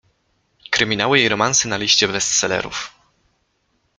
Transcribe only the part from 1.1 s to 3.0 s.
i romanse na liście bestsellerów.